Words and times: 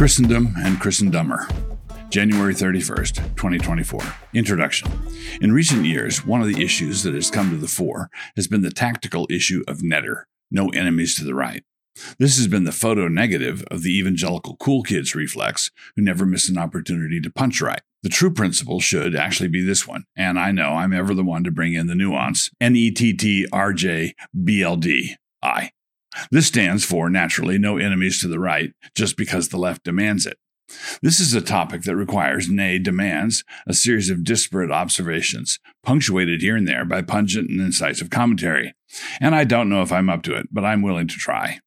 Christendom 0.00 0.54
and 0.56 0.78
Christendumber. 0.78 1.46
January 2.08 2.54
31st, 2.54 3.16
2024. 3.36 4.00
Introduction. 4.32 4.90
In 5.42 5.52
recent 5.52 5.84
years, 5.84 6.24
one 6.24 6.40
of 6.40 6.48
the 6.48 6.64
issues 6.64 7.02
that 7.02 7.12
has 7.12 7.30
come 7.30 7.50
to 7.50 7.58
the 7.58 7.68
fore 7.68 8.08
has 8.34 8.48
been 8.48 8.62
the 8.62 8.70
tactical 8.70 9.26
issue 9.28 9.62
of 9.68 9.80
netter, 9.80 10.22
no 10.50 10.70
enemies 10.70 11.14
to 11.16 11.24
the 11.24 11.34
right. 11.34 11.64
This 12.18 12.38
has 12.38 12.48
been 12.48 12.64
the 12.64 12.72
photo 12.72 13.08
negative 13.08 13.62
of 13.70 13.82
the 13.82 13.94
evangelical 13.98 14.56
cool 14.56 14.82
kids 14.82 15.14
reflex 15.14 15.70
who 15.96 16.02
never 16.02 16.24
miss 16.24 16.48
an 16.48 16.56
opportunity 16.56 17.20
to 17.20 17.30
punch 17.30 17.60
right. 17.60 17.82
The 18.02 18.08
true 18.08 18.32
principle 18.32 18.80
should 18.80 19.14
actually 19.14 19.50
be 19.50 19.62
this 19.62 19.86
one, 19.86 20.04
and 20.16 20.38
I 20.38 20.50
know 20.50 20.76
I'm 20.76 20.94
ever 20.94 21.12
the 21.12 21.22
one 21.22 21.44
to 21.44 21.50
bring 21.50 21.74
in 21.74 21.88
the 21.88 21.94
nuance 21.94 22.48
N 22.58 22.74
E 22.74 22.90
T 22.90 23.12
T 23.12 23.46
R 23.52 23.74
J 23.74 24.14
B 24.42 24.62
L 24.62 24.78
D 24.78 25.16
I. 25.42 25.72
This 26.30 26.46
stands 26.46 26.84
for, 26.84 27.08
naturally, 27.08 27.58
no 27.58 27.78
enemies 27.78 28.20
to 28.20 28.28
the 28.28 28.38
right, 28.38 28.72
just 28.94 29.16
because 29.16 29.48
the 29.48 29.58
left 29.58 29.84
demands 29.84 30.26
it. 30.26 30.38
This 31.02 31.20
is 31.20 31.34
a 31.34 31.40
topic 31.40 31.82
that 31.82 31.96
requires, 31.96 32.48
nay, 32.48 32.78
demands, 32.78 33.44
a 33.66 33.74
series 33.74 34.10
of 34.10 34.24
disparate 34.24 34.70
observations, 34.70 35.58
punctuated 35.82 36.42
here 36.42 36.56
and 36.56 36.66
there 36.66 36.84
by 36.84 37.02
pungent 37.02 37.50
and 37.50 37.60
incisive 37.60 38.10
commentary. 38.10 38.74
And 39.20 39.34
I 39.34 39.44
don't 39.44 39.68
know 39.68 39.82
if 39.82 39.92
I'm 39.92 40.08
up 40.08 40.22
to 40.24 40.36
it, 40.36 40.48
but 40.50 40.64
I'm 40.64 40.82
willing 40.82 41.08
to 41.08 41.16
try. 41.16 41.60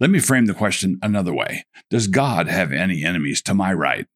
Let 0.00 0.10
me 0.10 0.20
frame 0.20 0.46
the 0.46 0.54
question 0.54 0.98
another 1.02 1.34
way 1.34 1.64
Does 1.90 2.06
God 2.06 2.48
have 2.48 2.72
any 2.72 3.04
enemies 3.04 3.42
to 3.42 3.54
my 3.54 3.72
right? 3.72 4.06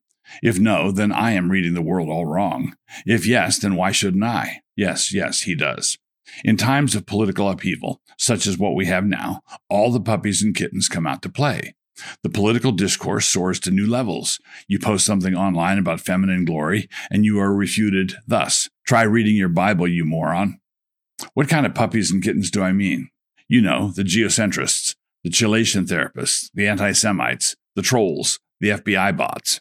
If 0.42 0.58
no, 0.58 0.92
then 0.92 1.12
I 1.12 1.32
am 1.32 1.50
reading 1.50 1.74
the 1.74 1.82
world 1.82 2.08
all 2.08 2.24
wrong. 2.24 2.74
If 3.04 3.26
yes, 3.26 3.58
then 3.58 3.74
why 3.74 3.90
shouldn't 3.90 4.24
I? 4.24 4.60
Yes, 4.76 5.12
yes, 5.12 5.42
he 5.42 5.54
does. 5.54 5.98
In 6.44 6.56
times 6.56 6.94
of 6.94 7.06
political 7.06 7.48
upheaval, 7.48 8.00
such 8.18 8.46
as 8.46 8.58
what 8.58 8.74
we 8.74 8.86
have 8.86 9.04
now, 9.04 9.42
all 9.68 9.90
the 9.90 10.00
puppies 10.00 10.42
and 10.42 10.54
kittens 10.54 10.88
come 10.88 11.06
out 11.06 11.22
to 11.22 11.28
play. 11.28 11.74
The 12.22 12.30
political 12.30 12.72
discourse 12.72 13.26
soars 13.26 13.60
to 13.60 13.70
new 13.70 13.86
levels. 13.86 14.40
You 14.68 14.78
post 14.78 15.04
something 15.04 15.34
online 15.34 15.78
about 15.78 16.00
feminine 16.00 16.44
glory, 16.44 16.88
and 17.10 17.24
you 17.24 17.38
are 17.40 17.54
refuted 17.54 18.14
thus 18.26 18.68
Try 18.90 19.02
reading 19.02 19.36
your 19.36 19.48
Bible, 19.48 19.86
you 19.86 20.04
moron. 20.04 20.58
What 21.34 21.48
kind 21.48 21.64
of 21.64 21.76
puppies 21.76 22.10
and 22.10 22.20
kittens 22.20 22.50
do 22.50 22.60
I 22.60 22.72
mean? 22.72 23.08
You 23.46 23.60
know, 23.60 23.92
the 23.92 24.02
geocentrists, 24.02 24.96
the 25.22 25.30
chelation 25.30 25.86
therapists, 25.86 26.50
the 26.54 26.66
anti 26.66 26.90
Semites, 26.90 27.54
the 27.76 27.82
trolls, 27.82 28.40
the 28.58 28.70
FBI 28.70 29.16
bots. 29.16 29.60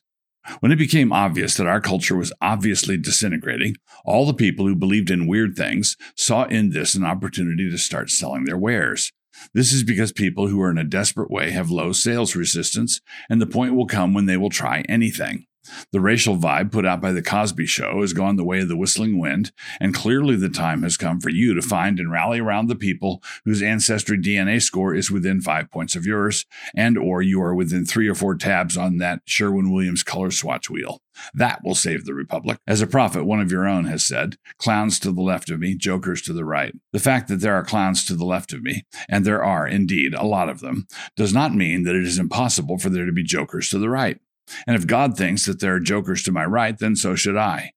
When 0.60 0.72
it 0.72 0.78
became 0.78 1.12
obvious 1.12 1.56
that 1.58 1.68
our 1.68 1.82
culture 1.82 2.16
was 2.16 2.34
obviously 2.42 2.98
disintegrating, 2.98 3.76
all 4.06 4.26
the 4.26 4.34
people 4.34 4.66
who 4.66 4.76
believed 4.76 5.12
in 5.12 5.28
weird 5.28 5.56
things 5.56 5.96
saw 6.16 6.46
in 6.46 6.72
this 6.72 6.96
an 6.96 7.04
opportunity 7.04 7.70
to 7.70 7.78
start 7.78 8.10
selling 8.10 8.46
their 8.46 8.58
wares. 8.58 9.12
This 9.54 9.72
is 9.72 9.84
because 9.84 10.12
people 10.12 10.48
who 10.48 10.62
are 10.62 10.72
in 10.72 10.78
a 10.78 10.84
desperate 10.84 11.32
way 11.32 11.52
have 11.52 11.70
low 11.70 11.92
sales 11.92 12.36
resistance, 12.36 13.00
and 13.30 13.42
the 13.42 13.46
point 13.46 13.76
will 13.76 13.86
come 13.86 14.14
when 14.14 14.26
they 14.26 14.38
will 14.38 14.50
try 14.50 14.84
anything. 14.90 15.46
The 15.92 16.00
racial 16.00 16.38
vibe 16.38 16.72
put 16.72 16.86
out 16.86 17.02
by 17.02 17.12
The 17.12 17.22
Cosby 17.22 17.66
Show 17.66 18.02
has 18.02 18.14
gone 18.14 18.36
the 18.36 18.44
way 18.44 18.62
of 18.62 18.68
the 18.68 18.78
whistling 18.78 19.20
wind, 19.20 19.52
and 19.80 19.94
clearly 19.94 20.36
the 20.36 20.50
time 20.50 20.84
has 20.84 20.98
come 20.98 21.20
for 21.20 21.30
you 21.30 21.54
to 21.54 21.62
find 21.62 22.00
and 22.00 22.12
rally 22.12 22.40
around 22.40 22.68
the 22.68 22.76
people 22.76 23.22
whose 23.46 23.62
ancestry 23.62 24.18
DNA 24.18 24.62
score 24.62 24.94
is 24.94 25.12
within 25.12 25.42
five 25.42 25.72
points 25.72 25.96
of 25.96 26.06
yours, 26.06 26.46
and 26.76 26.98
or 26.98 27.22
you 27.22 27.42
are 27.42 27.56
within 27.56 27.86
three 27.86 28.08
or 28.08 28.16
four 28.16 28.36
tabs 28.36 28.78
on 28.78 28.98
that 28.98 29.22
Sherwin-Williams 29.26 30.04
color 30.04 30.32
swatch 30.32 30.70
wheel. 30.70 31.02
That 31.34 31.62
will 31.64 31.76
save 31.76 32.06
the 32.06 32.14
Republic. 32.14 32.60
As 32.68 32.82
a 32.82 32.88
prophet, 32.88 33.26
one 33.26 33.42
of 33.42 33.52
your 33.52 33.68
own 33.68 33.86
has 33.86 34.06
said, 34.06 34.38
clowns 34.58 35.00
to 35.00 35.12
the 35.12 35.22
left 35.22 35.50
of 35.50 35.60
me, 35.60 35.76
jokers 35.76 36.22
to 36.24 36.34
the 36.34 36.46
right. 36.46 36.74
The 36.94 37.00
fact 37.00 37.28
that 37.28 37.38
there 37.42 37.56
are 37.56 37.64
clowns 37.64 38.06
to 38.06 38.16
the 38.16 38.26
left 38.26 38.54
of 38.54 38.64
me, 38.64 38.86
and 39.10 39.26
there 39.26 39.44
are 39.44 39.68
indeed 39.68 40.14
a 40.14 40.26
lot 40.26 40.50
of 40.50 40.60
them, 40.60 40.88
does 41.16 41.34
not 41.34 41.54
mean 41.54 41.84
that 41.84 41.96
it 41.96 42.04
is 42.04 42.20
impossible 42.20 42.78
for 42.78 42.90
there 42.90 43.06
to 43.06 43.12
be 43.12 43.24
jokers 43.24 43.70
to 43.70 43.80
the 43.80 43.90
right. 43.90 44.20
And 44.66 44.76
if 44.76 44.88
God 44.88 45.18
thinks 45.18 45.46
that 45.46 45.60
there 45.60 45.76
are 45.76 45.80
jokers 45.80 46.24
to 46.24 46.32
my 46.32 46.46
right, 46.46 46.78
then 46.78 46.96
so 46.96 47.16
should 47.16 47.38
I. 47.38 47.72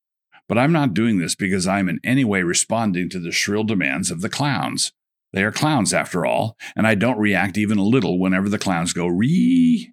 But 0.49 0.59
I'm 0.59 0.73
not 0.73 0.95
doing 0.95 1.19
this 1.19 1.35
because 1.35 1.67
I'm 1.67 1.89
in 1.89 2.01
any 2.05 2.25
way 2.25 2.43
responding 2.43 3.09
to 3.11 3.21
the 3.21 3.33
shrill 3.33 3.65
demands 3.65 4.11
of 4.11 4.21
the 4.21 4.29
clowns. 4.29 4.93
They 5.33 5.45
are 5.45 5.53
clowns, 5.53 5.95
after 5.95 6.27
all, 6.27 6.57
and 6.77 6.87
I 6.87 6.95
don't 6.95 7.19
react 7.19 7.57
even 7.57 7.79
a 7.79 7.85
little 7.85 8.19
whenever 8.19 8.49
the 8.49 8.59
clowns 8.59 8.93
go 8.93 9.07
ree. 9.07 9.93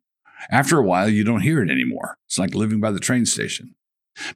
After 0.52 0.78
a 0.78 0.84
while, 0.84 1.08
you 1.08 1.24
don't 1.24 1.42
hear 1.42 1.62
it 1.62 1.70
anymore. 1.70 2.18
It's 2.28 2.38
like 2.38 2.56
living 2.56 2.80
by 2.80 2.92
the 2.92 3.00
train 3.00 3.26
station. 3.26 3.76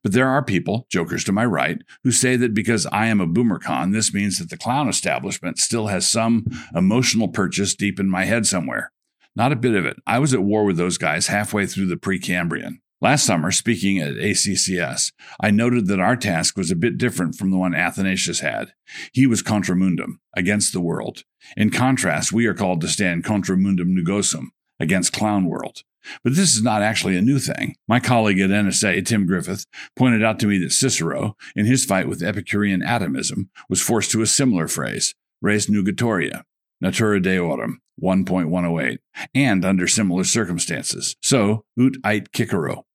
But 0.01 0.13
there 0.13 0.29
are 0.29 0.43
people, 0.43 0.87
jokers 0.89 1.23
to 1.25 1.33
my 1.33 1.45
right, 1.45 1.79
who 2.03 2.11
say 2.11 2.37
that 2.37 2.53
because 2.53 2.85
I 2.85 3.07
am 3.07 3.19
a 3.19 3.27
boomercon, 3.27 3.91
this 3.91 4.13
means 4.13 4.39
that 4.39 4.49
the 4.49 4.57
clown 4.57 4.87
establishment 4.87 5.57
still 5.57 5.87
has 5.87 6.07
some 6.07 6.45
emotional 6.73 7.27
purchase 7.27 7.75
deep 7.75 7.99
in 7.99 8.09
my 8.09 8.25
head 8.25 8.45
somewhere. 8.45 8.93
Not 9.35 9.51
a 9.51 9.57
bit 9.57 9.75
of 9.75 9.85
it. 9.85 9.97
I 10.05 10.19
was 10.19 10.33
at 10.33 10.43
war 10.43 10.63
with 10.63 10.77
those 10.77 10.97
guys 10.97 11.27
halfway 11.27 11.65
through 11.65 11.87
the 11.87 11.95
Precambrian. 11.95 12.79
Last 13.01 13.25
summer, 13.25 13.51
speaking 13.51 13.99
at 13.99 14.13
ACCS, 14.13 15.11
I 15.41 15.51
noted 15.51 15.87
that 15.87 15.99
our 15.99 16.15
task 16.15 16.55
was 16.55 16.71
a 16.71 16.75
bit 16.75 16.97
different 16.97 17.35
from 17.35 17.51
the 17.51 17.57
one 17.57 17.75
Athanasius 17.75 18.39
had. 18.39 18.73
He 19.11 19.27
was 19.27 19.41
contra 19.41 19.75
mundum, 19.75 20.21
against 20.37 20.71
the 20.71 20.79
world. 20.79 21.23
In 21.57 21.69
contrast, 21.69 22.31
we 22.31 22.45
are 22.45 22.53
called 22.53 22.79
to 22.81 22.87
stand 22.87 23.25
contra 23.25 23.57
mundum 23.57 23.93
nugosum, 23.93 24.51
against 24.79 25.11
clown 25.11 25.45
world. 25.45 25.83
But 26.23 26.35
this 26.35 26.55
is 26.55 26.63
not 26.63 26.81
actually 26.81 27.17
a 27.17 27.21
new 27.21 27.39
thing. 27.39 27.75
My 27.89 27.99
colleague 27.99 28.39
at 28.39 28.49
NSA, 28.49 29.05
Tim 29.05 29.25
Griffith, 29.25 29.65
pointed 29.97 30.23
out 30.23 30.39
to 30.39 30.47
me 30.47 30.57
that 30.59 30.71
Cicero, 30.71 31.35
in 31.57 31.65
his 31.65 31.83
fight 31.83 32.07
with 32.07 32.23
Epicurean 32.23 32.81
atomism, 32.81 33.49
was 33.67 33.81
forced 33.81 34.11
to 34.11 34.21
a 34.21 34.27
similar 34.27 34.67
phrase, 34.67 35.13
res 35.41 35.67
nugatoria, 35.67 36.43
natura 36.83 37.19
deorum, 37.19 37.79
1.108, 38.01 38.99
and 39.33 39.65
under 39.65 39.87
similar 39.87 40.23
circumstances. 40.23 41.15
So, 41.23 41.65
ut 41.79 41.93
ait 42.05 42.27
cicero. 42.35 42.85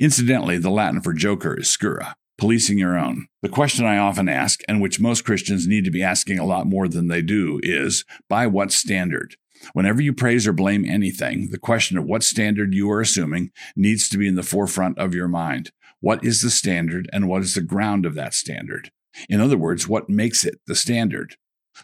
Incidentally, 0.00 0.58
the 0.58 0.70
Latin 0.70 1.00
for 1.00 1.12
joker 1.12 1.60
is 1.60 1.68
scurra, 1.68 2.14
policing 2.38 2.78
your 2.78 2.98
own. 2.98 3.28
The 3.42 3.48
question 3.48 3.84
I 3.84 3.98
often 3.98 4.28
ask, 4.28 4.60
and 4.66 4.80
which 4.80 4.98
most 4.98 5.24
Christians 5.24 5.68
need 5.68 5.84
to 5.84 5.90
be 5.90 6.02
asking 6.02 6.38
a 6.38 6.46
lot 6.46 6.66
more 6.66 6.88
than 6.88 7.08
they 7.08 7.22
do, 7.22 7.60
is 7.62 8.04
by 8.28 8.46
what 8.46 8.72
standard? 8.72 9.36
Whenever 9.72 10.00
you 10.00 10.12
praise 10.12 10.46
or 10.46 10.52
blame 10.52 10.84
anything, 10.84 11.50
the 11.50 11.58
question 11.58 11.98
of 11.98 12.04
what 12.04 12.22
standard 12.22 12.74
you 12.74 12.90
are 12.90 13.00
assuming 13.00 13.50
needs 13.76 14.08
to 14.08 14.18
be 14.18 14.26
in 14.26 14.36
the 14.36 14.42
forefront 14.42 14.98
of 14.98 15.14
your 15.14 15.28
mind. 15.28 15.70
What 16.00 16.24
is 16.24 16.42
the 16.42 16.50
standard 16.50 17.10
and 17.12 17.28
what 17.28 17.42
is 17.42 17.54
the 17.54 17.60
ground 17.60 18.06
of 18.06 18.14
that 18.14 18.34
standard? 18.34 18.92
In 19.28 19.40
other 19.40 19.58
words, 19.58 19.88
what 19.88 20.08
makes 20.08 20.44
it 20.44 20.60
the 20.66 20.76
standard? 20.76 21.36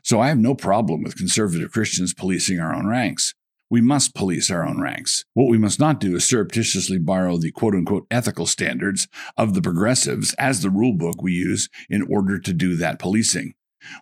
So 0.02 0.20
I 0.20 0.28
have 0.28 0.38
no 0.38 0.54
problem 0.54 1.02
with 1.02 1.16
conservative 1.16 1.72
Christians 1.72 2.14
policing 2.14 2.58
our 2.58 2.74
own 2.74 2.86
ranks. 2.86 3.34
We 3.70 3.80
must 3.80 4.14
police 4.14 4.50
our 4.50 4.66
own 4.66 4.80
ranks. 4.80 5.24
What 5.34 5.48
we 5.48 5.58
must 5.58 5.80
not 5.80 5.98
do 5.98 6.14
is 6.16 6.24
surreptitiously 6.24 6.98
borrow 6.98 7.38
the 7.38 7.50
quote 7.50 7.74
unquote 7.74 8.06
ethical 8.10 8.46
standards 8.46 9.08
of 9.36 9.54
the 9.54 9.62
progressives 9.62 10.34
as 10.34 10.60
the 10.60 10.70
rule 10.70 10.92
book 10.92 11.22
we 11.22 11.32
use 11.32 11.68
in 11.88 12.02
order 12.02 12.38
to 12.38 12.52
do 12.52 12.76
that 12.76 12.98
policing. 12.98 13.54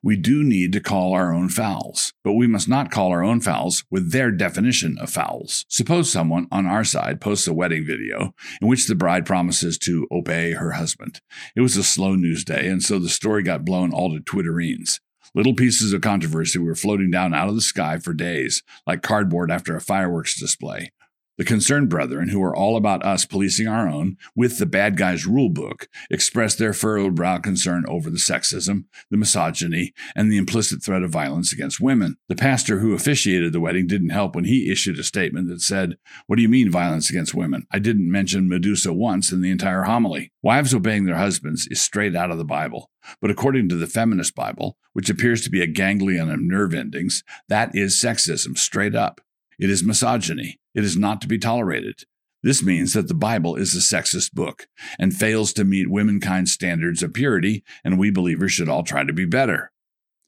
We 0.03 0.16
do 0.16 0.44
need 0.44 0.72
to 0.72 0.80
call 0.80 1.12
our 1.12 1.32
own 1.32 1.48
fouls, 1.48 2.12
but 2.22 2.34
we 2.34 2.47
must 2.47 2.69
not 2.69 2.91
call 2.91 3.10
our 3.10 3.22
own 3.22 3.41
fouls 3.41 3.84
with 3.91 4.12
their 4.12 4.30
definition 4.30 4.97
of 4.98 5.10
fouls. 5.10 5.64
Suppose 5.69 6.10
someone 6.10 6.47
on 6.53 6.66
our 6.66 6.84
side 6.84 7.20
posts 7.20 7.47
a 7.47 7.53
wedding 7.53 7.84
video 7.84 8.34
in 8.60 8.69
which 8.69 8.86
the 8.86 8.94
bride 8.94 9.26
promises 9.26 9.78
to 9.78 10.06
obey 10.10 10.53
her 10.53 10.72
husband. 10.72 11.20
It 11.56 11.60
was 11.60 11.76
a 11.76 11.82
slow 11.82 12.14
news 12.14 12.44
day, 12.44 12.69
and 12.69 12.82
so 12.82 12.98
the 12.98 13.09
story 13.09 13.42
got 13.42 13.64
blown 13.64 13.92
all 13.92 14.12
to 14.12 14.20
Twitterines. 14.20 15.00
Little 15.34 15.54
pieces 15.54 15.94
of 15.94 16.03
controversy 16.03 16.59
were 16.59 16.75
floating 16.75 17.10
down 17.10 17.32
out 17.32 17.48
of 17.48 17.54
the 17.54 17.62
sky 17.62 17.98
for 17.98 18.12
days, 18.12 18.62
like 18.87 19.03
cardboard 19.03 19.50
after 19.50 19.75
a 19.75 19.81
fireworks 19.81 20.38
display. 20.38 20.93
The 21.38 21.44
concerned 21.44 21.88
brethren, 21.88 22.28
who 22.28 22.43
are 22.43 22.54
all 22.54 22.76
about 22.76 23.04
us 23.04 23.25
policing 23.25 23.66
our 23.66 23.88
own 23.88 24.19
with 24.37 24.59
the 24.59 24.66
bad 24.66 24.98
guys 24.98 25.26
rule 25.26 25.48
book, 25.48 25.88
expressed 26.10 26.59
their 26.59 26.75
furrowed 26.75 27.15
brow 27.15 27.38
concern 27.38 27.84
over 27.88 28.10
the 28.10 28.19
sexism, 28.19 28.84
the 29.10 29.16
misogyny, 29.16 29.94
and 30.15 30.31
the 30.31 30.37
implicit 30.37 30.82
threat 30.82 31.03
of 31.03 31.10
violence 31.10 31.50
against 31.50 31.81
women. 31.81 32.16
The 32.28 32.36
pastor 32.36 32.80
who 32.80 32.92
officiated 32.92 33.54
the 33.54 33.60
wedding 33.60 33.86
didn't 33.86 34.10
help 34.10 34.34
when 34.34 34.45
he 34.45 34.71
issued 34.71 34.98
a 34.98 35.04
statement 35.04 35.48
that 35.48 35.62
said, 35.62 35.97
What 36.27 36.36
do 36.36 36.42
you 36.42 36.51
mean 36.51 36.71
violence 36.71 37.09
against 37.09 37.34
women? 37.34 37.66
I 37.71 37.78
didn't 37.78 38.12
mention 38.12 38.48
Medusa 38.48 38.92
once 38.92 39.33
in 39.33 39.41
the 39.41 39.51
entire 39.51 39.84
homily. 39.84 40.33
Wives 40.42 40.74
obeying 40.74 41.06
their 41.06 41.16
husbands 41.16 41.66
is 41.68 41.80
straight 41.80 42.15
out 42.15 42.30
of 42.30 42.39
the 42.39 42.45
Bible. 42.45 42.91
But 43.21 43.30
according 43.30 43.71
to 43.71 43.74
the 43.74 43.86
feminist 43.86 44.34
Bible, 44.34 44.77
which 44.92 45.09
appears 45.09 45.41
to 45.42 45.51
be 45.51 45.62
a 45.62 45.66
ganglion 45.66 46.30
of 46.30 46.41
nerve 46.41 46.74
endings, 46.74 47.24
that 47.48 47.74
is 47.74 47.95
sexism 47.95 48.59
straight 48.59 48.95
up. 48.95 49.21
It 49.59 49.71
is 49.71 49.83
misogyny. 49.83 50.59
It 50.74 50.84
is 50.84 50.97
not 50.97 51.21
to 51.21 51.28
be 51.28 51.39
tolerated. 51.39 52.04
This 52.42 52.63
means 52.63 52.92
that 52.92 53.07
the 53.07 53.15
Bible 53.15 53.54
is 53.54 53.74
a 53.74 53.78
sexist 53.78 54.33
book 54.33 54.66
and 54.98 55.15
fails 55.15 55.53
to 55.53 55.65
meet 55.65 55.86
womankind's 55.89 56.51
standards 56.51 57.03
of 57.03 57.13
purity, 57.13 57.63
and 57.84 57.98
we 57.98 58.10
believers 58.10 58.53
should 58.53 58.69
all 58.69 58.83
try 58.83 59.04
to 59.04 59.13
be 59.13 59.24
better. 59.24 59.71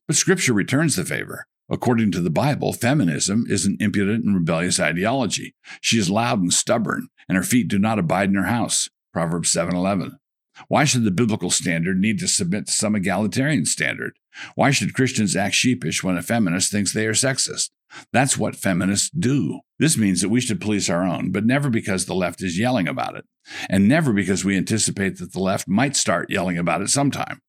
But 0.07 0.17
Scripture 0.17 0.53
returns 0.53 0.97
the 0.97 1.05
favor. 1.05 1.47
According 1.69 2.13
to 2.13 2.21
the 2.21 2.31
Bible, 2.31 2.73
feminism 2.73 3.47
is 3.49 3.65
an 3.65 3.79
impudent 3.81 4.25
and 4.25 4.35
rebellious 4.35 4.79
ideology. 4.79 5.55
She 5.81 5.99
is 5.99 6.11
loud 6.11 6.41
and 6.41 6.53
stubborn, 6.53 7.09
and 7.29 7.37
her 7.37 7.43
feet 7.43 7.69
do 7.69 7.79
not 7.79 7.99
abide 7.99 8.29
in 8.29 8.35
her 8.35 8.45
house. 8.45 8.91
Proverbs 9.13 9.51
7:11. 9.51 10.19
Why 10.69 10.85
should 10.85 11.05
the 11.05 11.11
biblical 11.11 11.51
standard 11.51 11.99
need 11.99 12.19
to 12.21 12.29
submit 12.29 12.67
to 12.67 12.73
some 12.73 12.95
egalitarian 12.95 13.65
standard? 13.65 14.19
Why 14.55 14.71
should 14.71 14.95
Christians 14.95 15.37
act 15.37 15.55
sheepish 15.55 16.03
when 16.03 16.17
a 16.17 16.23
feminist 16.23 16.71
thinks 16.71 16.93
they 16.93 17.07
are 17.07 17.13
sexist? 17.13 17.71
That's 18.13 18.37
what 18.37 18.57
feminists 18.57 19.11
do. 19.11 19.61
This 19.79 19.97
means 19.97 20.21
that 20.21 20.29
we 20.29 20.41
should 20.41 20.61
police 20.61 20.91
our 20.91 21.05
own, 21.05 21.31
but 21.31 21.45
never 21.45 21.71
because 21.71 22.07
the 22.07 22.15
left 22.15 22.43
is 22.43 22.59
yelling 22.59 22.89
about 22.89 23.17
it, 23.17 23.25
and 23.69 23.89
never 23.89 24.13
because 24.13 24.45
we 24.45 24.57
anticipate 24.57 25.19
that 25.19 25.33
the 25.33 25.41
left 25.41 25.69
might 25.69 25.97
start 25.97 26.31
yelling 26.31 26.59
about 26.59 26.83
it 26.83 26.91
sometime. 26.91 27.41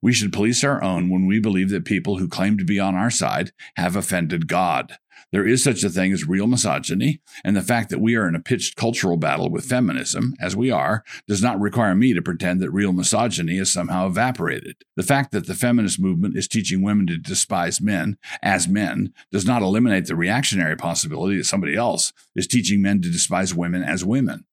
We 0.00 0.12
should 0.12 0.32
police 0.32 0.62
our 0.64 0.82
own 0.82 1.08
when 1.08 1.26
we 1.26 1.40
believe 1.40 1.70
that 1.70 1.84
people 1.84 2.18
who 2.18 2.28
claim 2.28 2.58
to 2.58 2.64
be 2.64 2.78
on 2.78 2.94
our 2.94 3.10
side 3.10 3.52
have 3.76 3.96
offended 3.96 4.46
God. 4.46 4.98
There 5.32 5.46
is 5.46 5.64
such 5.64 5.82
a 5.82 5.88
thing 5.88 6.12
as 6.12 6.28
real 6.28 6.46
misogyny, 6.46 7.22
and 7.42 7.56
the 7.56 7.62
fact 7.62 7.88
that 7.88 8.02
we 8.02 8.16
are 8.16 8.28
in 8.28 8.34
a 8.34 8.40
pitched 8.40 8.76
cultural 8.76 9.16
battle 9.16 9.48
with 9.48 9.64
feminism, 9.64 10.34
as 10.38 10.54
we 10.54 10.70
are, 10.70 11.02
does 11.26 11.42
not 11.42 11.58
require 11.58 11.94
me 11.94 12.12
to 12.12 12.20
pretend 12.20 12.60
that 12.60 12.70
real 12.70 12.92
misogyny 12.92 13.56
is 13.56 13.72
somehow 13.72 14.06
evaporated. 14.06 14.76
The 14.94 15.02
fact 15.02 15.32
that 15.32 15.46
the 15.46 15.54
feminist 15.54 15.98
movement 15.98 16.36
is 16.36 16.46
teaching 16.46 16.82
women 16.82 17.06
to 17.06 17.16
despise 17.16 17.80
men 17.80 18.18
as 18.42 18.68
men 18.68 19.14
does 19.30 19.46
not 19.46 19.62
eliminate 19.62 20.04
the 20.04 20.16
reactionary 20.16 20.76
possibility 20.76 21.38
that 21.38 21.44
somebody 21.44 21.76
else 21.76 22.12
is 22.36 22.46
teaching 22.46 22.82
men 22.82 23.00
to 23.00 23.10
despise 23.10 23.54
women 23.54 23.82
as 23.82 24.04
women. 24.04 24.44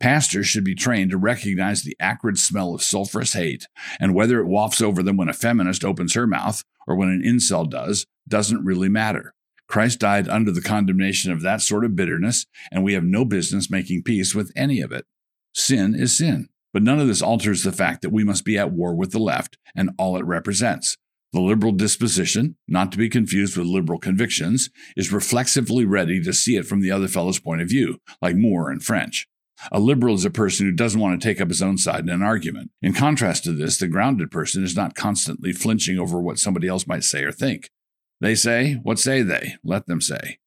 Pastors 0.00 0.46
should 0.46 0.64
be 0.64 0.74
trained 0.74 1.10
to 1.10 1.18
recognize 1.18 1.82
the 1.82 1.96
acrid 2.00 2.38
smell 2.38 2.74
of 2.74 2.80
sulfurous 2.80 3.34
hate, 3.34 3.68
and 4.00 4.14
whether 4.14 4.40
it 4.40 4.46
wafts 4.46 4.80
over 4.80 5.02
them 5.02 5.18
when 5.18 5.28
a 5.28 5.34
feminist 5.34 5.84
opens 5.84 6.14
her 6.14 6.26
mouth 6.26 6.64
or 6.86 6.96
when 6.96 7.10
an 7.10 7.22
incel 7.22 7.68
does, 7.68 8.06
doesn't 8.26 8.64
really 8.64 8.88
matter. 8.88 9.34
Christ 9.68 10.00
died 10.00 10.28
under 10.28 10.50
the 10.50 10.60
condemnation 10.60 11.32
of 11.32 11.42
that 11.42 11.62
sort 11.62 11.84
of 11.84 11.96
bitterness, 11.96 12.46
and 12.70 12.84
we 12.84 12.94
have 12.94 13.04
no 13.04 13.24
business 13.24 13.70
making 13.70 14.02
peace 14.02 14.34
with 14.34 14.52
any 14.54 14.80
of 14.80 14.92
it. 14.92 15.06
Sin 15.54 15.94
is 15.94 16.16
sin, 16.16 16.48
but 16.72 16.82
none 16.82 17.00
of 17.00 17.06
this 17.06 17.22
alters 17.22 17.62
the 17.62 17.72
fact 17.72 18.02
that 18.02 18.10
we 18.12 18.24
must 18.24 18.44
be 18.44 18.58
at 18.58 18.72
war 18.72 18.94
with 18.94 19.12
the 19.12 19.18
left 19.18 19.58
and 19.74 19.90
all 19.98 20.16
it 20.16 20.24
represents. 20.24 20.96
The 21.32 21.40
liberal 21.40 21.72
disposition, 21.72 22.56
not 22.68 22.92
to 22.92 22.98
be 22.98 23.08
confused 23.08 23.56
with 23.56 23.66
liberal 23.66 23.98
convictions, 23.98 24.68
is 24.96 25.12
reflexively 25.12 25.86
ready 25.86 26.22
to 26.22 26.32
see 26.32 26.56
it 26.56 26.66
from 26.66 26.82
the 26.82 26.90
other 26.90 27.08
fellow's 27.08 27.38
point 27.38 27.62
of 27.62 27.70
view, 27.70 27.98
like 28.20 28.36
Moore 28.36 28.70
and 28.70 28.84
French. 28.84 29.26
A 29.70 29.80
liberal 29.80 30.14
is 30.14 30.24
a 30.24 30.30
person 30.30 30.66
who 30.66 30.72
doesn't 30.72 31.00
want 31.00 31.18
to 31.18 31.26
take 31.26 31.40
up 31.40 31.48
his 31.48 31.62
own 31.62 31.78
side 31.78 32.00
in 32.00 32.10
an 32.10 32.22
argument. 32.22 32.70
In 32.82 32.92
contrast 32.92 33.44
to 33.44 33.52
this, 33.52 33.78
the 33.78 33.88
grounded 33.88 34.30
person 34.30 34.64
is 34.64 34.76
not 34.76 34.94
constantly 34.94 35.52
flinching 35.52 35.98
over 35.98 36.20
what 36.20 36.38
somebody 36.38 36.68
else 36.68 36.86
might 36.86 37.04
say 37.04 37.22
or 37.22 37.32
think. 37.32 37.70
They 38.22 38.36
say, 38.36 38.74
What 38.84 39.00
say 39.00 39.22
they? 39.22 39.56
Let 39.64 39.88
them 39.88 40.00
say. 40.00 40.38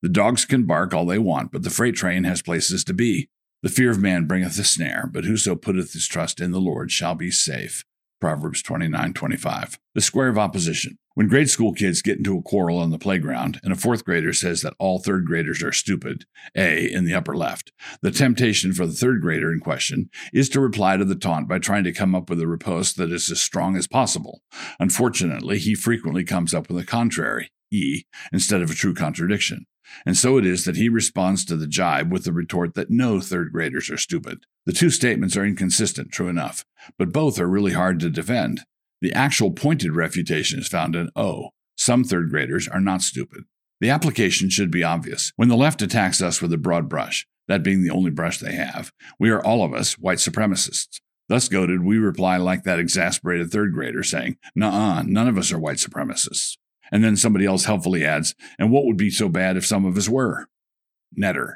The 0.00 0.08
dogs 0.08 0.46
can 0.46 0.64
bark 0.64 0.94
all 0.94 1.04
they 1.04 1.18
want, 1.18 1.52
but 1.52 1.62
the 1.62 1.68
freight 1.68 1.94
train 1.94 2.24
has 2.24 2.40
places 2.40 2.82
to 2.84 2.94
be. 2.94 3.28
The 3.62 3.68
fear 3.68 3.90
of 3.90 4.00
man 4.00 4.24
bringeth 4.24 4.58
a 4.58 4.64
snare, 4.64 5.10
but 5.12 5.26
whoso 5.26 5.54
putteth 5.54 5.92
his 5.92 6.08
trust 6.08 6.40
in 6.40 6.52
the 6.52 6.60
Lord 6.60 6.90
shall 6.90 7.14
be 7.14 7.30
safe. 7.30 7.84
Proverbs 8.18 8.62
29:25. 8.62 9.78
The 9.94 10.00
square 10.00 10.28
of 10.28 10.38
opposition. 10.38 10.96
When 11.18 11.26
grade 11.26 11.50
school 11.50 11.72
kids 11.72 12.00
get 12.00 12.18
into 12.18 12.38
a 12.38 12.42
quarrel 12.42 12.78
on 12.78 12.90
the 12.90 12.96
playground 12.96 13.58
and 13.64 13.72
a 13.72 13.76
fourth 13.76 14.04
grader 14.04 14.32
says 14.32 14.62
that 14.62 14.74
all 14.78 15.00
third 15.00 15.26
graders 15.26 15.64
are 15.64 15.72
stupid, 15.72 16.26
A 16.54 16.86
in 16.86 17.06
the 17.06 17.14
upper 17.14 17.36
left, 17.36 17.72
the 18.02 18.12
temptation 18.12 18.72
for 18.72 18.86
the 18.86 18.92
third 18.92 19.20
grader 19.20 19.52
in 19.52 19.58
question 19.58 20.10
is 20.32 20.48
to 20.50 20.60
reply 20.60 20.96
to 20.96 21.04
the 21.04 21.16
taunt 21.16 21.48
by 21.48 21.58
trying 21.58 21.82
to 21.82 21.92
come 21.92 22.14
up 22.14 22.30
with 22.30 22.40
a 22.40 22.46
riposte 22.46 22.96
that 22.98 23.10
is 23.10 23.32
as 23.32 23.42
strong 23.42 23.76
as 23.76 23.88
possible. 23.88 24.42
Unfortunately, 24.78 25.58
he 25.58 25.74
frequently 25.74 26.22
comes 26.22 26.54
up 26.54 26.68
with 26.68 26.80
a 26.80 26.86
contrary, 26.86 27.50
E, 27.72 28.04
instead 28.32 28.62
of 28.62 28.70
a 28.70 28.74
true 28.74 28.94
contradiction. 28.94 29.66
And 30.06 30.16
so 30.16 30.38
it 30.38 30.46
is 30.46 30.66
that 30.66 30.76
he 30.76 30.88
responds 30.88 31.44
to 31.46 31.56
the 31.56 31.66
jibe 31.66 32.12
with 32.12 32.26
the 32.26 32.32
retort 32.32 32.74
that 32.74 32.90
no 32.90 33.20
third 33.20 33.50
graders 33.50 33.90
are 33.90 33.98
stupid. 33.98 34.44
The 34.66 34.72
two 34.72 34.90
statements 34.90 35.36
are 35.36 35.44
inconsistent, 35.44 36.12
true 36.12 36.28
enough, 36.28 36.64
but 36.96 37.10
both 37.10 37.40
are 37.40 37.48
really 37.48 37.72
hard 37.72 37.98
to 37.98 38.08
defend. 38.08 38.60
The 39.00 39.12
actual 39.12 39.50
pointed 39.50 39.92
refutation 39.92 40.58
is 40.58 40.68
found 40.68 40.96
in 40.96 41.10
O. 41.14 41.50
Some 41.76 42.04
third 42.04 42.30
graders 42.30 42.66
are 42.66 42.80
not 42.80 43.02
stupid. 43.02 43.44
The 43.80 43.90
application 43.90 44.50
should 44.50 44.70
be 44.70 44.82
obvious. 44.82 45.32
When 45.36 45.48
the 45.48 45.56
left 45.56 45.82
attacks 45.82 46.20
us 46.20 46.42
with 46.42 46.52
a 46.52 46.58
broad 46.58 46.88
brush, 46.88 47.26
that 47.46 47.62
being 47.62 47.82
the 47.82 47.90
only 47.90 48.10
brush 48.10 48.38
they 48.38 48.54
have, 48.54 48.92
we 49.18 49.30
are 49.30 49.42
all 49.42 49.64
of 49.64 49.72
us 49.72 49.98
white 49.98 50.18
supremacists. 50.18 51.00
Thus 51.28 51.48
goaded, 51.48 51.84
we 51.84 51.98
reply 51.98 52.38
like 52.38 52.64
that 52.64 52.78
exasperated 52.78 53.50
third 53.50 53.72
grader 53.72 54.02
saying, 54.02 54.38
Nuh 54.54 54.68
uh, 54.68 55.02
none 55.02 55.28
of 55.28 55.38
us 55.38 55.52
are 55.52 55.58
white 55.58 55.76
supremacists. 55.76 56.56
And 56.90 57.04
then 57.04 57.16
somebody 57.16 57.44
else 57.44 57.66
helpfully 57.66 58.04
adds, 58.04 58.34
and 58.58 58.72
what 58.72 58.86
would 58.86 58.96
be 58.96 59.10
so 59.10 59.28
bad 59.28 59.56
if 59.56 59.66
some 59.66 59.84
of 59.84 59.96
us 59.96 60.08
were? 60.08 60.48
Netter. 61.18 61.54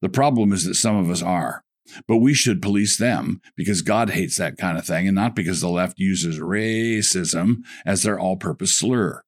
The 0.00 0.08
problem 0.08 0.52
is 0.52 0.64
that 0.64 0.74
some 0.74 0.96
of 0.96 1.08
us 1.08 1.22
are. 1.22 1.62
But 2.06 2.18
we 2.18 2.34
should 2.34 2.62
police 2.62 2.96
them 2.96 3.40
because 3.56 3.82
God 3.82 4.10
hates 4.10 4.36
that 4.36 4.56
kind 4.56 4.78
of 4.78 4.86
thing 4.86 5.06
and 5.08 5.14
not 5.14 5.34
because 5.34 5.60
the 5.60 5.68
left 5.68 5.98
uses 5.98 6.38
racism 6.38 7.62
as 7.84 8.02
their 8.02 8.18
all 8.18 8.36
purpose 8.36 8.72
slur. 8.72 9.22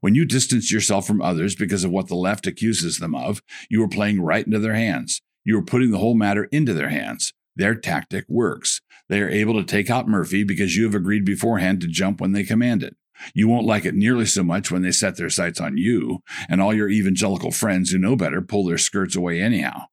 When 0.00 0.14
you 0.14 0.24
distance 0.24 0.72
yourself 0.72 1.06
from 1.06 1.22
others 1.22 1.54
because 1.54 1.84
of 1.84 1.90
what 1.90 2.08
the 2.08 2.16
left 2.16 2.46
accuses 2.46 2.98
them 2.98 3.14
of, 3.14 3.42
you 3.70 3.82
are 3.84 3.88
playing 3.88 4.20
right 4.20 4.44
into 4.44 4.58
their 4.58 4.74
hands. 4.74 5.22
You 5.44 5.58
are 5.58 5.64
putting 5.64 5.90
the 5.90 5.98
whole 5.98 6.14
matter 6.14 6.44
into 6.44 6.74
their 6.74 6.88
hands. 6.88 7.32
Their 7.54 7.74
tactic 7.74 8.24
works. 8.28 8.80
They 9.08 9.20
are 9.20 9.28
able 9.28 9.54
to 9.54 9.64
take 9.64 9.90
out 9.90 10.08
Murphy 10.08 10.44
because 10.44 10.76
you 10.76 10.84
have 10.84 10.94
agreed 10.94 11.24
beforehand 11.24 11.80
to 11.80 11.88
jump 11.88 12.20
when 12.20 12.32
they 12.32 12.44
command 12.44 12.82
it. 12.82 12.96
You 13.34 13.48
won't 13.48 13.66
like 13.66 13.84
it 13.84 13.94
nearly 13.94 14.26
so 14.26 14.44
much 14.44 14.70
when 14.70 14.82
they 14.82 14.92
set 14.92 15.16
their 15.16 15.30
sights 15.30 15.60
on 15.60 15.76
you, 15.76 16.22
and 16.48 16.60
all 16.60 16.72
your 16.72 16.88
evangelical 16.88 17.50
friends 17.50 17.90
who 17.90 17.98
know 17.98 18.14
better 18.14 18.40
pull 18.40 18.64
their 18.64 18.78
skirts 18.78 19.16
away 19.16 19.40
anyhow. 19.40 19.86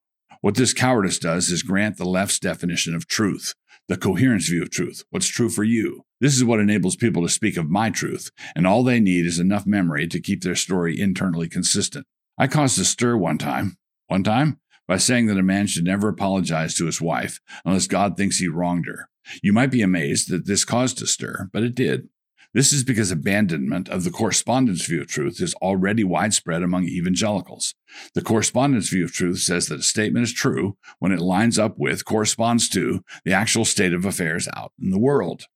What 0.45 0.53
this 0.53 0.75
cowardice 0.75 1.17
does 1.17 1.49
is 1.49 1.63
grant 1.63 1.97
the 1.97 2.05
left's 2.05 2.37
definition 2.37 2.93
of 2.93 3.07
truth, 3.07 3.55
the 3.87 3.97
coherence 3.97 4.47
view 4.47 4.61
of 4.61 4.69
truth, 4.69 5.03
what's 5.09 5.25
true 5.25 5.49
for 5.49 5.63
you. 5.63 6.03
This 6.21 6.35
is 6.35 6.43
what 6.43 6.59
enables 6.59 6.95
people 6.95 7.23
to 7.23 7.29
speak 7.29 7.57
of 7.57 7.67
my 7.67 7.89
truth, 7.89 8.29
and 8.55 8.67
all 8.67 8.83
they 8.83 8.99
need 8.99 9.25
is 9.25 9.39
enough 9.39 9.65
memory 9.65 10.07
to 10.07 10.21
keep 10.21 10.43
their 10.43 10.53
story 10.53 11.01
internally 11.01 11.49
consistent. 11.49 12.05
I 12.37 12.45
caused 12.45 12.79
a 12.79 12.85
stir 12.85 13.17
one 13.17 13.39
time. 13.39 13.77
One 14.05 14.23
time? 14.23 14.59
By 14.87 14.97
saying 14.97 15.25
that 15.25 15.39
a 15.39 15.41
man 15.41 15.65
should 15.65 15.83
never 15.83 16.09
apologize 16.09 16.75
to 16.75 16.85
his 16.85 17.01
wife 17.01 17.39
unless 17.65 17.87
God 17.87 18.15
thinks 18.15 18.37
he 18.37 18.47
wronged 18.47 18.85
her. 18.85 19.09
You 19.41 19.51
might 19.51 19.71
be 19.71 19.81
amazed 19.81 20.29
that 20.29 20.45
this 20.45 20.63
caused 20.63 21.01
a 21.01 21.07
stir, 21.07 21.49
but 21.53 21.63
it 21.63 21.73
did. 21.73 22.09
This 22.55 22.71
is 22.71 22.85
because 22.85 23.11
abandonment 23.11 23.89
of 23.89 24.05
the 24.05 24.09
correspondence 24.09 24.85
view 24.85 25.01
of 25.01 25.07
truth 25.07 25.41
is 25.41 25.53
already 25.55 26.05
widespread 26.05 26.63
among 26.63 26.85
evangelicals. 26.85 27.75
The 28.13 28.21
correspondence 28.21 28.87
view 28.87 29.03
of 29.03 29.11
truth 29.11 29.39
says 29.39 29.67
that 29.67 29.81
a 29.81 29.83
statement 29.83 30.23
is 30.23 30.33
true 30.33 30.77
when 30.99 31.11
it 31.11 31.19
lines 31.19 31.59
up 31.59 31.77
with, 31.77 32.05
corresponds 32.05 32.69
to, 32.69 33.03
the 33.25 33.33
actual 33.33 33.65
state 33.65 33.91
of 33.91 34.05
affairs 34.05 34.47
out 34.55 34.71
in 34.81 34.91
the 34.91 34.97
world. 34.97 35.47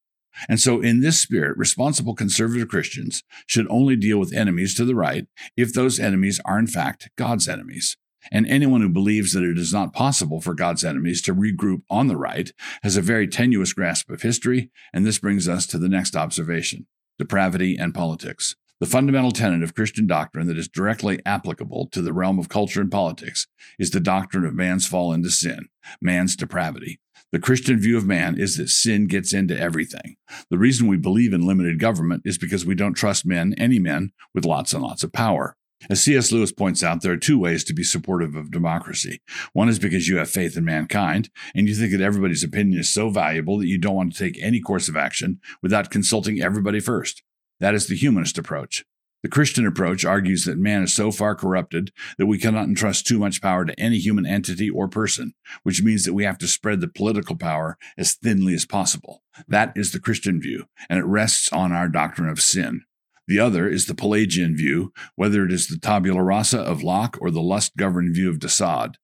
And 0.50 0.60
so, 0.60 0.81
in 0.81 1.00
this 1.00 1.18
spirit, 1.18 1.57
responsible 1.57 2.16
conservative 2.16 2.68
Christians 2.68 3.24
should 3.48 3.68
only 3.69 3.96
deal 3.96 4.19
with 4.19 4.34
enemies 4.34 4.75
to 4.75 4.84
the 4.84 4.94
right 4.94 5.25
if 5.56 5.74
those 5.74 6.01
enemies 6.01 6.42
are 6.44 6.60
in 6.60 6.68
fact 6.68 7.12
God's 7.15 7.48
enemies. 7.48 7.96
And 8.32 8.48
anyone 8.48 8.82
who 8.82 8.90
believes 8.90 9.34
that 9.34 9.44
it 9.44 9.58
is 9.58 9.74
not 9.74 9.94
possible 9.94 10.42
for 10.42 10.54
God's 10.54 10.84
enemies 10.84 11.22
to 11.24 11.36
regroup 11.36 11.84
on 11.90 12.08
the 12.08 12.18
right 12.18 12.52
has 12.84 12.98
a 12.98 13.02
very 13.02 13.28
tenuous 13.28 13.74
grasp 13.74 14.10
of 14.10 14.22
history, 14.22 14.72
and 14.94 15.06
this 15.06 15.20
brings 15.20 15.48
us 15.48 15.66
to 15.68 15.78
the 15.78 15.90
next 15.90 16.16
observation 16.16 16.88
depravity 17.18 17.76
and 17.78 17.94
politics. 17.94 18.56
The 18.80 18.86
fundamental 18.86 19.32
tenet 19.32 19.62
of 19.62 19.76
Christian 19.76 20.08
doctrine 20.08 20.48
that 20.48 20.58
is 20.58 20.70
directly 20.70 21.20
applicable 21.26 21.90
to 21.92 22.02
the 22.02 22.14
realm 22.14 22.40
of 22.40 22.48
culture 22.48 22.80
and 22.80 22.90
politics 22.90 23.46
is 23.78 23.92
the 23.92 24.00
doctrine 24.00 24.46
of 24.46 24.54
man's 24.54 24.88
fall 24.88 25.12
into 25.12 25.30
sin, 25.30 25.68
man's 26.02 26.38
depravity. 26.38 27.02
The 27.34 27.40
Christian 27.40 27.78
view 27.80 27.98
of 27.98 28.06
man 28.06 28.40
is 28.40 28.56
that 28.56 28.70
sin 28.70 29.08
gets 29.08 29.34
into 29.34 29.60
everything. 29.60 30.16
The 30.50 30.58
reason 30.58 30.88
we 30.88 30.96
believe 30.96 31.34
in 31.34 31.46
limited 31.46 31.78
government 31.78 32.22
is 32.24 32.38
because 32.38 32.66
we 32.66 32.74
don't 32.74 32.94
trust 32.94 33.26
men, 33.26 33.54
any 33.58 33.80
men, 33.80 34.12
with 34.34 34.46
lots 34.46 34.74
and 34.74 34.82
lots 34.82 35.04
of 35.04 35.12
power. 35.12 35.58
As 35.89 36.01
C.S. 36.01 36.31
Lewis 36.31 36.51
points 36.51 36.83
out, 36.83 37.01
there 37.01 37.13
are 37.13 37.17
two 37.17 37.39
ways 37.39 37.63
to 37.63 37.74
be 37.74 37.83
supportive 37.83 38.36
of 38.36 38.51
democracy. 38.51 39.21
One 39.53 39.69
is 39.69 39.79
because 39.79 40.07
you 40.07 40.17
have 40.17 40.29
faith 40.29 40.57
in 40.57 40.65
mankind, 40.65 41.29
and 41.55 41.67
you 41.67 41.75
think 41.75 41.91
that 41.91 42.01
everybody's 42.01 42.43
opinion 42.43 42.79
is 42.79 42.91
so 42.91 43.09
valuable 43.09 43.57
that 43.59 43.67
you 43.67 43.77
don't 43.77 43.95
want 43.95 44.13
to 44.13 44.19
take 44.19 44.41
any 44.41 44.59
course 44.59 44.89
of 44.89 44.98
action 44.98 45.39
without 45.62 45.89
consulting 45.89 46.41
everybody 46.41 46.79
first. 46.79 47.24
That 47.59 47.75
is 47.75 47.88
the 47.88 47.95
humanist 47.95 48.38
approach. 48.38 48.83
The 49.21 49.29
Christian 49.29 49.67
approach 49.67 50.05
argues 50.05 50.45
that 50.45 50.57
man 50.57 50.83
is 50.83 50.93
so 50.93 51.12
far 51.12 51.36
corrupted 51.36 51.91
that 52.17 52.27
we 52.27 52.38
cannot 52.38 52.67
entrust 52.67 53.05
too 53.05 53.19
much 53.19 53.41
power 53.41 53.65
to 53.65 53.77
any 53.77 53.98
human 53.98 54.25
entity 54.25 54.69
or 54.69 54.88
person, 54.88 55.33
which 55.63 55.83
means 55.83 56.05
that 56.05 56.13
we 56.13 56.24
have 56.24 56.38
to 56.38 56.48
spread 56.48 56.79
the 56.79 56.88
political 56.88 57.36
power 57.36 57.77
as 57.98 58.13
thinly 58.13 58.53
as 58.53 58.65
possible. 58.65 59.21
That 59.48 59.74
is 59.75 59.91
the 59.91 60.00
Christian 60.00 60.39
view, 60.39 60.67
and 60.89 61.00
it 61.00 61.05
rests 61.05 61.51
on 61.51 61.74
our 61.74 61.89
doctrine 61.89 62.29
of 62.29 62.41
sin. 62.41 62.83
The 63.29 63.39
other 63.39 63.69
is 63.69 63.86
the 63.86 63.93
Pelagian 63.93 64.55
view, 64.55 64.91
whether 65.15 65.45
it 65.45 65.51
is 65.51 65.67
the 65.67 65.77
tabula 65.77 66.24
rasa 66.24 66.62
of 66.62 66.81
Locke 66.81 67.15
or 67.21 67.29
the 67.29 67.43
lust 67.43 67.77
governed 67.77 68.15
view 68.15 68.27
of 68.27 68.39
de. 68.39 68.50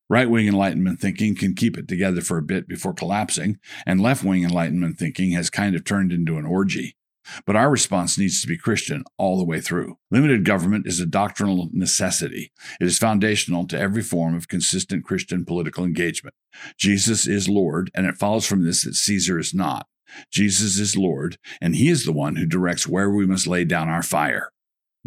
Right 0.10 0.28
wing 0.28 0.48
Enlightenment 0.48 1.00
thinking 1.00 1.36
can 1.36 1.54
keep 1.54 1.78
it 1.78 1.88
together 1.88 2.22
for 2.22 2.40
a 2.40 2.42
bit 2.42 2.68
before 2.68 2.96
collapsing, 2.96 3.60
and 3.86 4.02
left 4.02 4.24
wing 4.24 4.44
Enlightenment 4.44 4.98
thinking 4.98 5.34
has 5.34 5.52
kind 5.52 5.76
of 5.76 5.84
turned 5.84 6.12
into 6.12 6.38
an 6.40 6.46
orgy. 6.48 6.98
But 7.46 7.56
our 7.56 7.70
response 7.70 8.18
needs 8.18 8.42
to 8.42 8.48
be 8.48 8.58
Christian 8.58 9.04
all 9.20 9.38
the 9.38 9.46
way 9.46 9.62
through. 9.62 10.00
Limited 10.10 10.44
government 10.44 10.88
is 10.88 11.00
a 11.00 11.06
doctrinal 11.06 11.70
necessity. 11.72 12.52
It 12.82 12.86
is 12.86 12.98
foundational 12.98 13.68
to 13.68 13.80
every 13.80 14.02
form 14.02 14.34
of 14.34 14.48
consistent 14.48 15.06
Christian 15.06 15.46
political 15.46 15.86
engagement. 15.86 16.34
Jesus 16.80 17.28
is 17.28 17.48
Lord, 17.48 17.92
and 17.94 18.08
it 18.08 18.18
follows 18.18 18.48
from 18.48 18.66
this 18.66 18.86
that 18.86 18.96
Caesar 18.96 19.38
is 19.38 19.54
not. 19.54 19.86
Jesus 20.32 20.80
is 20.80 20.98
Lord, 20.98 21.38
and 21.62 21.76
He 21.76 21.90
is 21.90 22.06
the 22.06 22.14
one 22.14 22.36
who 22.36 22.46
directs 22.46 22.88
where 22.88 23.10
we 23.10 23.26
must 23.26 23.48
lay 23.48 23.66
down 23.66 23.90
our 23.90 24.04
fire. 24.04 24.52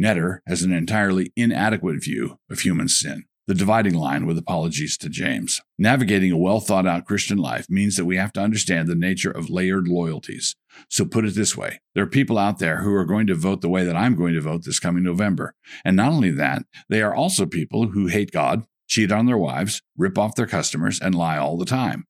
Netter 0.00 0.38
has 0.46 0.62
an 0.62 0.72
entirely 0.72 1.32
inadequate 1.36 2.02
view 2.02 2.38
of 2.50 2.60
human 2.60 2.88
sin. 2.88 3.24
The 3.48 3.54
dividing 3.54 3.94
line 3.94 4.26
with 4.26 4.36
apologies 4.36 4.98
to 4.98 5.08
James. 5.08 5.62
Navigating 5.78 6.30
a 6.30 6.36
well 6.36 6.60
thought 6.60 6.86
out 6.86 7.06
Christian 7.06 7.38
life 7.38 7.64
means 7.70 7.96
that 7.96 8.04
we 8.04 8.18
have 8.18 8.30
to 8.34 8.42
understand 8.42 8.88
the 8.88 8.94
nature 8.94 9.30
of 9.30 9.48
layered 9.48 9.88
loyalties. 9.88 10.54
So 10.90 11.06
put 11.06 11.24
it 11.24 11.34
this 11.34 11.56
way 11.56 11.80
there 11.94 12.04
are 12.04 12.08
people 12.08 12.36
out 12.36 12.58
there 12.58 12.82
who 12.82 12.92
are 12.94 13.06
going 13.06 13.26
to 13.28 13.34
vote 13.34 13.62
the 13.62 13.70
way 13.70 13.84
that 13.84 13.96
I'm 13.96 14.14
going 14.14 14.34
to 14.34 14.42
vote 14.42 14.64
this 14.64 14.78
coming 14.78 15.02
November. 15.02 15.54
And 15.82 15.96
not 15.96 16.12
only 16.12 16.30
that, 16.32 16.64
they 16.90 17.00
are 17.00 17.14
also 17.14 17.46
people 17.46 17.88
who 17.88 18.08
hate 18.08 18.32
God, 18.32 18.64
cheat 18.86 19.10
on 19.10 19.24
their 19.24 19.38
wives, 19.38 19.80
rip 19.96 20.18
off 20.18 20.34
their 20.34 20.46
customers, 20.46 21.00
and 21.00 21.14
lie 21.14 21.38
all 21.38 21.56
the 21.56 21.64
time. 21.64 22.04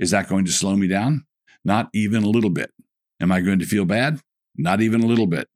Is 0.00 0.10
that 0.10 0.28
going 0.28 0.44
to 0.46 0.52
slow 0.52 0.74
me 0.74 0.88
down? 0.88 1.24
Not 1.64 1.88
even 1.92 2.22
a 2.22 2.28
little 2.28 2.50
bit. 2.50 2.70
Am 3.20 3.30
I 3.30 3.40
going 3.40 3.58
to 3.58 3.66
feel 3.66 3.84
bad? 3.84 4.20
Not 4.56 4.80
even 4.80 5.02
a 5.02 5.06
little 5.06 5.26
bit. 5.26 5.48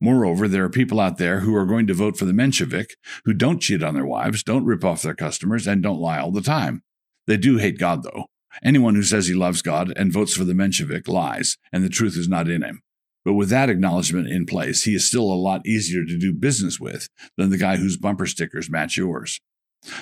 Moreover, 0.00 0.46
there 0.46 0.64
are 0.64 0.70
people 0.70 1.00
out 1.00 1.16
there 1.16 1.40
who 1.40 1.54
are 1.54 1.64
going 1.64 1.86
to 1.86 1.94
vote 1.94 2.18
for 2.18 2.26
the 2.26 2.32
Menshevik 2.32 2.90
who 3.24 3.32
don't 3.32 3.62
cheat 3.62 3.82
on 3.82 3.94
their 3.94 4.04
wives, 4.04 4.42
don't 4.42 4.66
rip 4.66 4.84
off 4.84 5.02
their 5.02 5.14
customers, 5.14 5.66
and 5.66 5.82
don't 5.82 6.00
lie 6.00 6.18
all 6.18 6.30
the 6.30 6.42
time. 6.42 6.82
They 7.26 7.38
do 7.38 7.56
hate 7.56 7.78
God, 7.78 8.02
though. 8.02 8.26
Anyone 8.62 8.94
who 8.94 9.02
says 9.02 9.26
he 9.26 9.34
loves 9.34 9.62
God 9.62 9.92
and 9.96 10.12
votes 10.12 10.34
for 10.34 10.44
the 10.44 10.52
Menshevik 10.52 11.08
lies, 11.08 11.56
and 11.72 11.82
the 11.82 11.88
truth 11.88 12.16
is 12.16 12.28
not 12.28 12.48
in 12.48 12.62
him. 12.62 12.82
But 13.24 13.34
with 13.34 13.48
that 13.48 13.70
acknowledgement 13.70 14.28
in 14.28 14.46
place, 14.46 14.84
he 14.84 14.94
is 14.94 15.06
still 15.06 15.24
a 15.24 15.34
lot 15.34 15.66
easier 15.66 16.04
to 16.04 16.18
do 16.18 16.32
business 16.32 16.78
with 16.78 17.08
than 17.36 17.50
the 17.50 17.58
guy 17.58 17.76
whose 17.76 17.96
bumper 17.96 18.26
stickers 18.26 18.70
match 18.70 18.96
yours. 18.96 19.40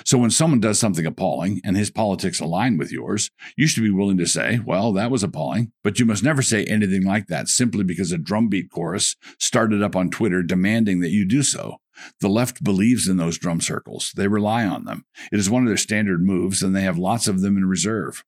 So 0.03 0.17
when 0.17 0.31
someone 0.31 0.59
does 0.59 0.79
something 0.79 1.05
appalling 1.05 1.61
and 1.63 1.77
his 1.77 1.91
politics 1.91 2.39
align 2.39 2.77
with 2.77 2.91
yours, 2.91 3.29
you 3.55 3.67
should 3.67 3.83
be 3.83 3.91
willing 3.91 4.17
to 4.17 4.25
say, 4.25 4.59
well, 4.65 4.91
that 4.93 5.11
was 5.11 5.23
appalling. 5.23 5.71
But 5.83 5.99
you 5.99 6.05
must 6.05 6.23
never 6.23 6.41
say 6.41 6.65
anything 6.65 7.03
like 7.03 7.27
that 7.27 7.47
simply 7.47 7.83
because 7.83 8.11
a 8.11 8.17
drumbeat 8.17 8.71
chorus 8.71 9.15
started 9.39 9.81
up 9.83 9.95
on 9.95 10.09
Twitter 10.09 10.41
demanding 10.43 11.01
that 11.01 11.11
you 11.11 11.25
do 11.25 11.43
so. 11.43 11.77
The 12.19 12.27
left 12.27 12.63
believes 12.63 13.07
in 13.07 13.17
those 13.17 13.37
drum 13.37 13.61
circles. 13.61 14.11
They 14.15 14.27
rely 14.27 14.65
on 14.65 14.85
them. 14.85 15.05
It 15.31 15.39
is 15.39 15.49
one 15.49 15.63
of 15.63 15.69
their 15.69 15.77
standard 15.77 16.21
moves, 16.21 16.61
and 16.61 16.75
they 16.75 16.81
have 16.81 16.97
lots 16.97 17.27
of 17.27 17.41
them 17.41 17.57
in 17.57 17.65
reserve. 17.65 18.23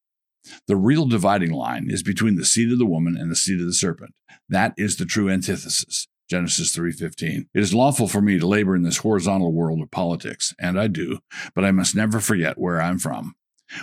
The 0.67 0.77
real 0.77 1.05
dividing 1.05 1.51
line 1.51 1.87
is 1.89 2.03
between 2.03 2.35
the 2.35 2.45
seed 2.45 2.71
of 2.71 2.79
the 2.79 2.85
woman 2.85 3.17
and 3.17 3.29
the 3.29 3.35
seed 3.35 3.59
of 3.59 3.65
the 3.65 3.73
serpent. 3.73 4.13
That 4.47 4.73
is 4.77 4.95
the 4.95 5.05
true 5.05 5.29
antithesis. 5.29 6.07
Genesis 6.27 6.75
3:15. 6.75 7.47
It 7.53 7.61
is 7.61 7.73
lawful 7.73 8.07
for 8.07 8.21
me 8.21 8.37
to 8.39 8.47
labor 8.47 8.75
in 8.75 8.83
this 8.83 8.97
horizontal 8.97 9.53
world 9.53 9.81
of 9.81 9.91
politics, 9.91 10.53
and 10.59 10.79
I 10.79 10.87
do, 10.87 11.19
but 11.55 11.63
I 11.63 11.71
must 11.71 11.95
never 11.95 12.19
forget 12.19 12.57
where 12.57 12.81
I'm 12.81 12.99
from. 12.99 13.35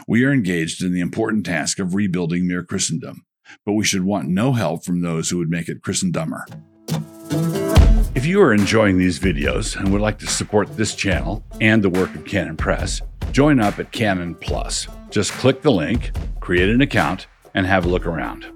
We 0.07 0.25
are 0.25 0.33
engaged 0.33 0.83
in 0.83 0.93
the 0.93 1.01
important 1.01 1.45
task 1.47 1.79
of 1.79 1.95
rebuilding 1.95 2.47
mere 2.47 2.63
Christendom, 2.63 3.25
but 3.65 3.73
we 3.73 3.85
should 3.85 4.05
want 4.05 4.29
no 4.29 4.53
help 4.53 4.85
from 4.85 5.01
those 5.01 5.31
who 5.31 5.39
would 5.39 5.51
make 5.51 5.69
it 5.69 5.83
Christendumber. 5.83 6.45
If 8.15 8.27
you 8.27 8.41
are 8.41 8.55
enjoying 8.55 8.97
these 8.97 9.19
videos 9.19 9.77
and 9.77 9.93
would 9.93 10.01
like 10.01 10.19
to 10.21 10.27
support 10.27 10.77
this 10.77 10.95
channel 10.95 11.45
and 11.61 11.83
the 11.83 11.91
work 11.91 12.15
of 12.15 12.25
Canon 12.25 12.57
Press, 12.57 13.03
join 13.33 13.61
up 13.61 13.79
at 13.79 13.93
Canon 13.93 14.35
Plus. 14.37 14.87
Just 15.11 15.33
click 15.33 15.63
the 15.63 15.73
link, 15.73 16.13
create 16.41 16.69
an 16.69 16.81
account, 16.81 17.27
and 17.55 17.67
have 17.67 17.85
a 17.85 17.89
look 17.89 18.07
around. 18.07 18.47